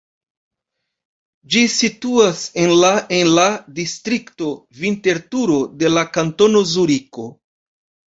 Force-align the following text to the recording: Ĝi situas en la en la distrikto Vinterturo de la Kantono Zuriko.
Ĝi 1.55 1.59
situas 1.73 2.39
en 2.63 2.73
la 2.83 2.89
en 3.17 3.29
la 3.39 3.43
distrikto 3.81 4.47
Vinterturo 4.79 5.59
de 5.83 5.93
la 5.93 6.05
Kantono 6.19 6.63
Zuriko. 6.73 7.27